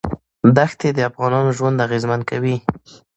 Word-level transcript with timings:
ښتې 0.71 0.89
د 0.95 0.99
افغانانو 1.09 1.55
ژوند 1.57 1.83
اغېزمن 1.85 2.21
کوي. 2.29 2.55